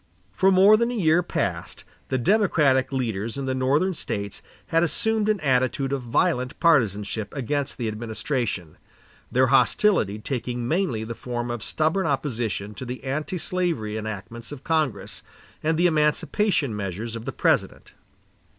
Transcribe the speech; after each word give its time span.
For 0.31 0.49
more 0.49 0.77
than 0.77 0.89
a 0.89 0.95
year 0.95 1.21
past, 1.21 1.83
the 2.09 2.17
Democratic 2.17 2.91
leaders 2.91 3.37
in 3.37 3.45
the 3.45 3.53
Northern 3.53 3.93
States 3.93 4.41
had 4.69 4.81
assumed 4.81 5.29
an 5.29 5.39
attitude 5.41 5.93
of 5.93 6.01
violent 6.01 6.59
partizanship 6.59 7.31
against 7.35 7.77
the 7.77 7.87
administration, 7.87 8.77
their 9.31 9.45
hostility 9.53 10.17
taking 10.17 10.67
mainly 10.67 11.03
the 11.03 11.13
form 11.13 11.51
of 11.51 11.61
stubborn 11.63 12.07
opposition 12.07 12.73
to 12.73 12.83
the 12.83 13.05
antislavery 13.05 13.95
enactments 13.95 14.51
of 14.51 14.63
Congress 14.63 15.21
and 15.61 15.77
the 15.77 15.85
emancipation 15.85 16.75
measures 16.75 17.15
of 17.15 17.25
the 17.25 17.31
President. 17.31 17.93